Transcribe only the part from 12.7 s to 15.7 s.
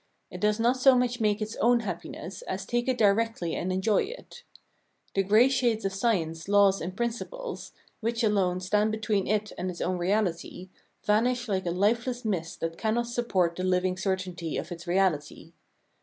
cannot support the living certainty of its reahty.